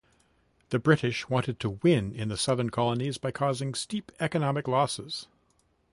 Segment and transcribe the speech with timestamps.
[0.69, 5.27] The British wanted to win in the southern colonies by causing steep economic losses.